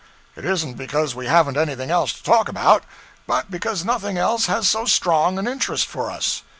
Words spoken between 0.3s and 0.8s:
It isn't